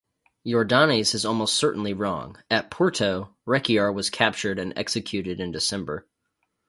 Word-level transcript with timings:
Jordanes 0.47 1.13
is 1.13 1.25
almost 1.25 1.53
certainly 1.53 1.93
wrong; 1.93 2.39
at 2.49 2.71
Porto 2.71 3.35
Rechiar 3.45 3.93
was 3.93 4.09
captured 4.09 4.57
and 4.57 4.73
executed 4.75 5.39
in 5.39 5.51
December. 5.51 6.07